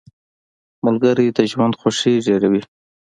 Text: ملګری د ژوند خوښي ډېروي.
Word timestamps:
ملګری 0.85 1.27
د 1.37 1.39
ژوند 1.51 1.73
خوښي 1.79 2.13
ډېروي. 2.27 2.61